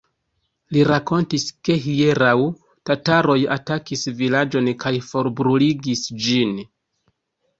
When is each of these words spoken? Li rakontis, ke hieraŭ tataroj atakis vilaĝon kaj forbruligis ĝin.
Li 0.75 0.79
rakontis, 0.91 1.43
ke 1.67 1.75
hieraŭ 1.83 2.31
tataroj 2.89 3.37
atakis 3.57 4.07
vilaĝon 4.21 4.69
kaj 4.85 4.93
forbruligis 5.11 6.03
ĝin. 6.29 6.57